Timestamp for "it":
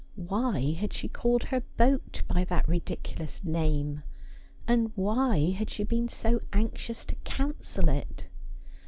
7.87-8.25